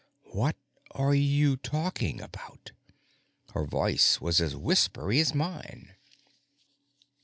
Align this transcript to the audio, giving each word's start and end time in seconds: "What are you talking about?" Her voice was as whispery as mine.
"What 0.31 0.55
are 0.95 1.13
you 1.13 1.57
talking 1.57 2.21
about?" 2.21 2.71
Her 3.53 3.65
voice 3.65 4.19
was 4.19 4.41
as 4.41 4.55
whispery 4.55 5.19
as 5.19 5.35
mine. 5.35 5.93